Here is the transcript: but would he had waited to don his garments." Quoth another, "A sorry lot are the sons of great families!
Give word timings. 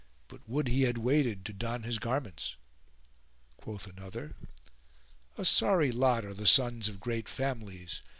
but 0.27 0.41
would 0.49 0.67
he 0.67 0.81
had 0.81 0.97
waited 0.97 1.45
to 1.45 1.53
don 1.53 1.83
his 1.83 1.99
garments." 1.99 2.55
Quoth 3.57 3.85
another, 3.85 4.35
"A 5.37 5.45
sorry 5.45 5.91
lot 5.91 6.25
are 6.25 6.33
the 6.33 6.47
sons 6.47 6.89
of 6.89 6.99
great 6.99 7.29
families! 7.29 8.01